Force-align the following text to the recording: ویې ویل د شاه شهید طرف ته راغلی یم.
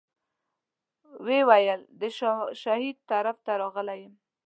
ویې 1.25 1.41
ویل 1.49 1.81
د 1.99 2.01
شاه 2.17 2.39
شهید 2.61 2.97
طرف 3.11 3.37
ته 3.45 3.53
راغلی 3.61 3.97
یم. 4.03 4.13